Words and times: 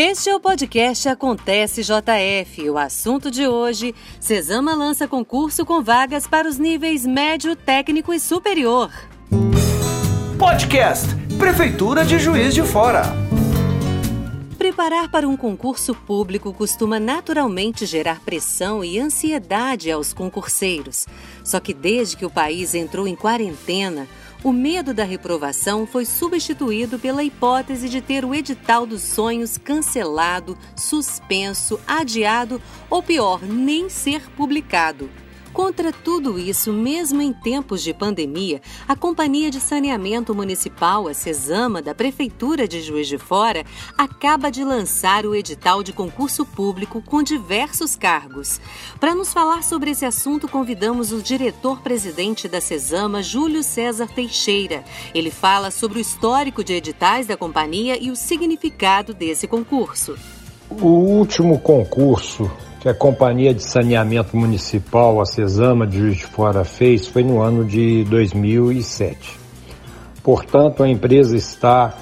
Este 0.00 0.30
é 0.30 0.36
o 0.36 0.38
podcast 0.38 1.08
Acontece 1.08 1.82
JF. 1.82 2.70
O 2.70 2.78
assunto 2.78 3.32
de 3.32 3.48
hoje: 3.48 3.92
Cesama 4.20 4.72
lança 4.72 5.08
concurso 5.08 5.66
com 5.66 5.82
vagas 5.82 6.24
para 6.24 6.48
os 6.48 6.56
níveis 6.56 7.04
médio, 7.04 7.56
técnico 7.56 8.14
e 8.14 8.20
superior. 8.20 8.92
Podcast 10.38 11.08
Prefeitura 11.36 12.04
de 12.04 12.16
Juiz 12.16 12.54
de 12.54 12.62
Fora. 12.62 13.02
Preparar 14.56 15.10
para 15.10 15.26
um 15.26 15.36
concurso 15.36 15.92
público 15.92 16.52
costuma 16.52 17.00
naturalmente 17.00 17.84
gerar 17.84 18.20
pressão 18.20 18.84
e 18.84 19.00
ansiedade 19.00 19.90
aos 19.90 20.12
concurseiros. 20.12 21.08
Só 21.42 21.58
que 21.58 21.74
desde 21.74 22.16
que 22.16 22.24
o 22.24 22.30
país 22.30 22.72
entrou 22.72 23.08
em 23.08 23.16
quarentena, 23.16 24.06
o 24.42 24.52
medo 24.52 24.94
da 24.94 25.04
reprovação 25.04 25.86
foi 25.86 26.04
substituído 26.04 26.98
pela 26.98 27.24
hipótese 27.24 27.88
de 27.88 28.00
ter 28.00 28.24
o 28.24 28.34
edital 28.34 28.86
dos 28.86 29.02
sonhos 29.02 29.58
cancelado, 29.58 30.56
suspenso, 30.76 31.80
adiado 31.86 32.60
ou 32.88 33.02
pior, 33.02 33.42
nem 33.42 33.88
ser 33.88 34.28
publicado. 34.30 35.10
Contra 35.52 35.92
tudo 35.92 36.38
isso, 36.38 36.72
mesmo 36.72 37.20
em 37.20 37.32
tempos 37.32 37.82
de 37.82 37.92
pandemia, 37.92 38.60
a 38.86 38.94
Companhia 38.94 39.50
de 39.50 39.60
Saneamento 39.60 40.34
Municipal, 40.34 41.08
a 41.08 41.14
CESAMA, 41.14 41.82
da 41.82 41.94
Prefeitura 41.94 42.68
de 42.68 42.80
Juiz 42.80 43.08
de 43.08 43.18
Fora, 43.18 43.64
acaba 43.96 44.50
de 44.50 44.62
lançar 44.62 45.26
o 45.26 45.34
edital 45.34 45.82
de 45.82 45.92
concurso 45.92 46.44
público 46.44 47.02
com 47.02 47.22
diversos 47.22 47.96
cargos. 47.96 48.60
Para 49.00 49.14
nos 49.14 49.32
falar 49.32 49.64
sobre 49.64 49.90
esse 49.90 50.04
assunto, 50.04 50.48
convidamos 50.48 51.12
o 51.12 51.22
diretor-presidente 51.22 52.48
da 52.48 52.60
CESAMA, 52.60 53.22
Júlio 53.22 53.62
César 53.62 54.08
Teixeira. 54.08 54.84
Ele 55.14 55.30
fala 55.30 55.70
sobre 55.70 55.98
o 55.98 56.00
histórico 56.00 56.62
de 56.62 56.74
editais 56.74 57.26
da 57.26 57.36
companhia 57.36 57.98
e 58.00 58.10
o 58.10 58.16
significado 58.16 59.12
desse 59.12 59.46
concurso. 59.46 60.16
O 60.70 60.86
último 60.86 61.58
concurso 61.58 62.50
que 62.80 62.88
a 62.88 62.94
Companhia 62.94 63.52
de 63.52 63.62
Saneamento 63.62 64.36
Municipal, 64.36 65.20
a 65.20 65.26
CESAMA 65.26 65.86
de 65.86 65.98
Juiz 65.98 66.16
de 66.18 66.26
Fora, 66.26 66.64
fez 66.64 67.08
foi 67.08 67.24
no 67.24 67.40
ano 67.40 67.64
de 67.64 68.04
2007. 68.04 69.38
Portanto, 70.22 70.82
a 70.82 70.88
empresa 70.88 71.36
está 71.36 71.94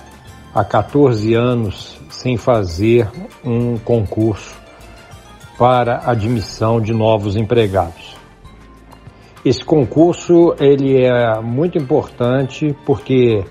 há 0.55 0.65
14 0.65 1.35
anos 1.35 1.99
sem 2.11 2.37
fazer 2.37 3.09
um 3.45 3.79
concurso 3.79 4.55
para 5.59 6.11
admissão 6.11 6.81
de 6.81 6.93
novos 6.93 7.37
empregados. 7.37 8.17
Esse 9.45 9.65
concurso 9.65 10.55
ele 10.59 11.03
é 11.03 11.41
muito 11.41 11.79
importante 11.79 12.77
porque 12.85 13.45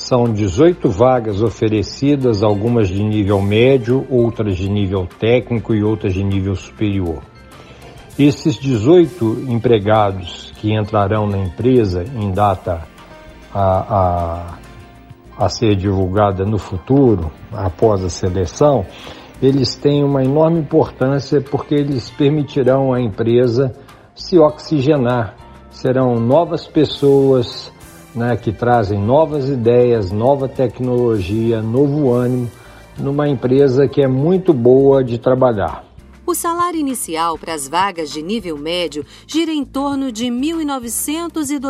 são 0.00 0.24
18 0.24 0.88
vagas 0.88 1.42
oferecidas, 1.42 2.42
algumas 2.42 2.88
de 2.88 3.02
nível 3.02 3.40
médio, 3.40 4.06
outras 4.08 4.56
de 4.56 4.68
nível 4.68 5.06
técnico 5.06 5.74
e 5.74 5.84
outras 5.84 6.14
de 6.14 6.24
nível 6.24 6.56
superior. 6.56 7.22
Esses 8.18 8.56
18 8.56 9.44
empregados 9.48 10.52
que 10.56 10.72
entrarão 10.72 11.26
na 11.26 11.38
empresa 11.38 12.02
em 12.02 12.32
data 12.32 12.82
a, 13.54 14.58
a, 15.38 15.44
a 15.44 15.48
ser 15.48 15.76
divulgada 15.76 16.44
no 16.44 16.58
futuro, 16.58 17.30
após 17.52 18.02
a 18.02 18.08
seleção, 18.08 18.86
eles 19.40 19.74
têm 19.74 20.02
uma 20.02 20.24
enorme 20.24 20.60
importância 20.60 21.40
porque 21.42 21.74
eles 21.74 22.10
permitirão 22.10 22.92
à 22.92 23.00
empresa 23.00 23.74
se 24.14 24.38
oxigenar. 24.38 25.36
Serão 25.70 26.16
novas 26.16 26.66
pessoas, 26.66 27.70
né, 28.14 28.36
que 28.36 28.52
trazem 28.52 28.98
novas 28.98 29.48
ideias, 29.48 30.10
nova 30.10 30.48
tecnologia, 30.48 31.62
novo 31.62 32.12
ânimo 32.12 32.50
numa 32.98 33.28
empresa 33.28 33.88
que 33.88 34.02
é 34.02 34.08
muito 34.08 34.52
boa 34.52 35.02
de 35.02 35.18
trabalhar. 35.18 35.89
O 36.30 36.34
salário 36.34 36.78
inicial 36.78 37.36
para 37.36 37.54
as 37.54 37.66
vagas 37.66 38.08
de 38.08 38.22
nível 38.22 38.56
médio 38.56 39.04
gira 39.26 39.52
em 39.52 39.64
torno 39.64 40.12
de 40.12 40.26
R$ 40.26 40.30
1.900 40.30 41.50
e 41.50 41.54
R$ 41.54 41.60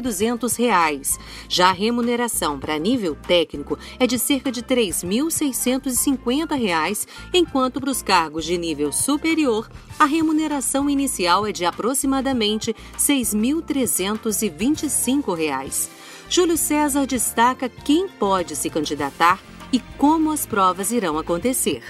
2.200. 0.00 1.18
Já 1.50 1.68
a 1.68 1.72
remuneração 1.72 2.58
para 2.58 2.78
nível 2.78 3.14
técnico 3.14 3.78
é 4.00 4.06
de 4.06 4.18
cerca 4.18 4.50
de 4.50 4.60
R$ 4.60 4.68
3.650, 4.74 7.06
enquanto 7.34 7.78
para 7.78 7.90
os 7.90 8.00
cargos 8.00 8.46
de 8.46 8.56
nível 8.56 8.90
superior, 8.90 9.68
a 9.98 10.06
remuneração 10.06 10.88
inicial 10.88 11.46
é 11.46 11.52
de 11.52 11.66
aproximadamente 11.66 12.70
R$ 12.70 12.76
6.325. 12.98 15.90
Júlio 16.30 16.56
César 16.56 17.06
destaca 17.06 17.68
quem 17.68 18.08
pode 18.08 18.56
se 18.56 18.70
candidatar 18.70 19.38
e 19.70 19.78
como 19.98 20.32
as 20.32 20.46
provas 20.46 20.90
irão 20.90 21.18
acontecer 21.18 21.82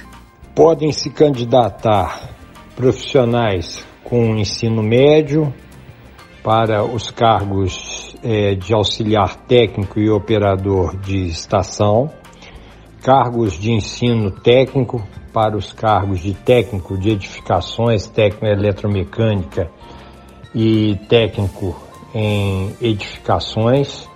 podem 0.57 0.91
se 0.91 1.11
candidatar 1.11 2.31
profissionais 2.75 3.87
com 4.03 4.37
ensino 4.37 4.83
médio 4.83 5.53
para 6.43 6.83
os 6.83 7.11
cargos 7.11 8.17
é, 8.25 8.55
de 8.55 8.73
auxiliar 8.73 9.37
técnico 9.37 10.01
e 10.01 10.09
operador 10.09 10.97
de 10.97 11.27
estação, 11.27 12.11
cargos 13.03 13.53
de 13.59 13.71
ensino 13.71 14.31
técnico 14.31 15.07
para 15.31 15.55
os 15.59 15.75
cargos 15.75 16.21
de 16.21 16.33
técnico 16.33 16.97
de 16.97 17.11
edificações, 17.11 18.07
técnico 18.07 18.47
eletromecânica 18.47 19.71
e 20.55 20.97
técnico 21.07 21.77
em 22.15 22.75
edificações, 22.81 24.09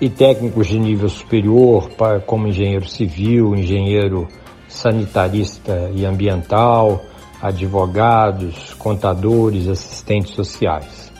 e 0.00 0.08
técnicos 0.08 0.66
de 0.66 0.78
nível 0.78 1.10
superior, 1.10 1.90
para, 1.90 2.20
como 2.20 2.48
engenheiro 2.48 2.88
civil, 2.88 3.54
engenheiro 3.54 4.26
sanitarista 4.70 5.90
e 5.94 6.06
ambiental, 6.06 7.04
advogados, 7.42 8.72
contadores, 8.74 9.68
assistentes 9.68 10.34
sociais. 10.34 11.12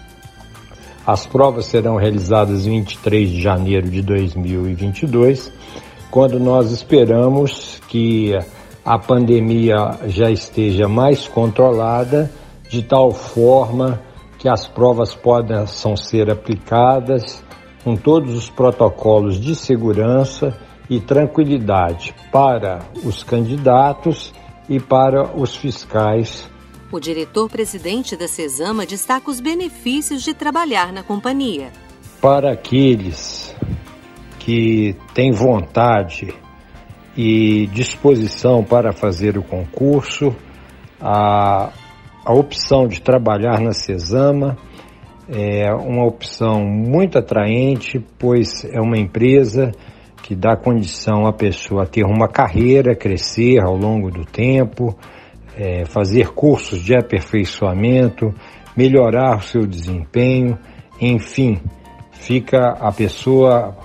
As 1.06 1.26
provas 1.26 1.66
serão 1.66 1.96
realizadas 1.96 2.66
em 2.66 2.80
23 2.80 3.30
de 3.30 3.42
janeiro 3.42 3.90
de 3.90 4.00
2022, 4.00 5.52
quando 6.10 6.38
nós 6.38 6.70
esperamos 6.70 7.80
que 7.88 8.32
a 8.84 8.98
pandemia 8.98 9.98
já 10.06 10.30
esteja 10.30 10.88
mais 10.88 11.26
controlada, 11.26 12.30
de 12.68 12.82
tal 12.82 13.10
forma 13.10 14.00
que 14.38 14.48
as 14.48 14.66
provas 14.66 15.14
possam 15.14 15.96
ser 15.96 16.30
aplicadas 16.30 17.42
com 17.82 17.96
todos 17.96 18.34
os 18.34 18.48
protocolos 18.48 19.40
de 19.40 19.54
segurança 19.54 20.56
e 20.90 20.98
tranquilidade 20.98 22.12
para 22.32 22.80
os 23.04 23.22
candidatos 23.22 24.34
e 24.68 24.80
para 24.80 25.36
os 25.36 25.54
fiscais. 25.54 26.50
O 26.90 26.98
diretor-presidente 26.98 28.16
da 28.16 28.26
CESAMA 28.26 28.84
destaca 28.84 29.30
os 29.30 29.38
benefícios 29.38 30.22
de 30.22 30.34
trabalhar 30.34 30.92
na 30.92 31.04
companhia. 31.04 31.68
Para 32.20 32.52
aqueles 32.52 33.54
que 34.40 34.96
têm 35.14 35.30
vontade 35.30 36.34
e 37.16 37.68
disposição 37.68 38.64
para 38.64 38.92
fazer 38.92 39.38
o 39.38 39.42
concurso, 39.44 40.34
a, 41.00 41.70
a 42.24 42.32
opção 42.32 42.88
de 42.88 43.00
trabalhar 43.00 43.60
na 43.60 43.72
CESAMA 43.72 44.58
é 45.28 45.72
uma 45.72 46.04
opção 46.04 46.64
muito 46.64 47.16
atraente, 47.16 48.04
pois 48.18 48.64
é 48.64 48.80
uma 48.80 48.98
empresa 48.98 49.70
que 50.22 50.34
dá 50.34 50.56
condição 50.56 51.26
à 51.26 51.32
pessoa 51.32 51.86
ter 51.86 52.04
uma 52.04 52.28
carreira, 52.28 52.94
crescer 52.94 53.60
ao 53.60 53.76
longo 53.76 54.10
do 54.10 54.24
tempo, 54.24 54.96
é, 55.56 55.84
fazer 55.84 56.28
cursos 56.32 56.82
de 56.82 56.94
aperfeiçoamento, 56.94 58.34
melhorar 58.76 59.38
o 59.38 59.42
seu 59.42 59.66
desempenho, 59.66 60.58
enfim, 61.00 61.60
fica 62.12 62.76
a 62.80 62.92
pessoa 62.92 63.76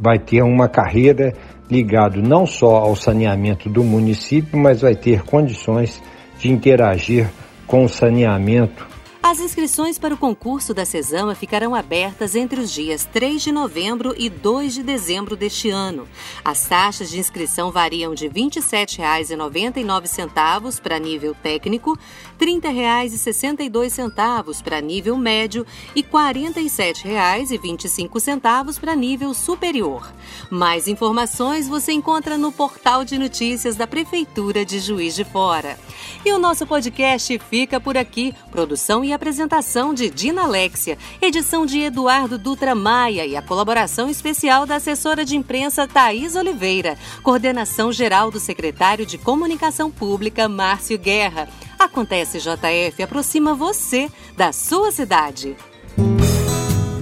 vai 0.00 0.18
ter 0.18 0.42
uma 0.42 0.68
carreira 0.68 1.32
ligado 1.70 2.20
não 2.20 2.44
só 2.46 2.76
ao 2.76 2.96
saneamento 2.96 3.68
do 3.68 3.82
município, 3.82 4.58
mas 4.58 4.80
vai 4.80 4.94
ter 4.94 5.22
condições 5.22 6.02
de 6.38 6.50
interagir 6.50 7.30
com 7.66 7.84
o 7.84 7.88
saneamento 7.88 8.86
as 9.22 9.38
inscrições 9.38 9.98
para 9.98 10.14
o 10.14 10.18
concurso 10.18 10.72
da 10.72 10.86
Cesama 10.86 11.34
ficarão 11.34 11.74
abertas 11.74 12.34
entre 12.34 12.58
os 12.58 12.72
dias 12.72 13.04
3 13.04 13.42
de 13.42 13.52
novembro 13.52 14.14
e 14.16 14.30
2 14.30 14.72
de 14.72 14.82
dezembro 14.82 15.36
deste 15.36 15.68
ano. 15.68 16.08
As 16.42 16.66
taxas 16.66 17.10
de 17.10 17.18
inscrição 17.18 17.70
variam 17.70 18.14
de 18.14 18.28
R$ 18.28 18.34
27,99 18.34 20.80
para 20.80 20.98
nível 20.98 21.34
técnico, 21.34 21.98
R$ 22.40 22.46
30,62 22.46 24.62
para 24.62 24.80
nível 24.80 25.18
médio 25.18 25.66
e 25.94 26.00
R$ 26.00 26.08
47,25 26.10 28.80
para 28.80 28.96
nível 28.96 29.34
superior. 29.34 30.10
Mais 30.50 30.88
informações 30.88 31.68
você 31.68 31.92
encontra 31.92 32.38
no 32.38 32.50
portal 32.50 33.04
de 33.04 33.18
notícias 33.18 33.76
da 33.76 33.86
Prefeitura 33.86 34.64
de 34.64 34.80
Juiz 34.80 35.14
de 35.14 35.24
Fora. 35.24 35.78
E 36.24 36.32
o 36.32 36.38
nosso 36.38 36.66
podcast 36.66 37.38
fica 37.50 37.78
por 37.78 37.98
aqui. 37.98 38.34
Produção 38.50 39.04
e 39.04 39.09
apresentação 39.12 39.92
de 39.92 40.08
Dina 40.08 40.42
Alexia, 40.42 40.96
edição 41.20 41.66
de 41.66 41.80
Eduardo 41.80 42.38
Dutra 42.38 42.74
Maia 42.74 43.26
e 43.26 43.36
a 43.36 43.42
colaboração 43.42 44.08
especial 44.08 44.66
da 44.66 44.76
assessora 44.76 45.24
de 45.24 45.36
imprensa 45.36 45.86
Thaís 45.86 46.36
Oliveira, 46.36 46.96
coordenação 47.22 47.92
geral 47.92 48.30
do 48.30 48.40
secretário 48.40 49.04
de 49.04 49.18
Comunicação 49.18 49.90
Pública 49.90 50.48
Márcio 50.48 50.98
Guerra. 50.98 51.48
Acontece 51.78 52.38
JF 52.38 53.02
aproxima 53.02 53.54
você 53.54 54.10
da 54.36 54.52
sua 54.52 54.92
cidade. 54.92 55.56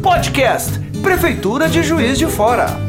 Podcast 0.02 0.78
Prefeitura 1.02 1.68
de 1.68 1.82
Juiz 1.82 2.18
de 2.18 2.26
Fora. 2.26 2.87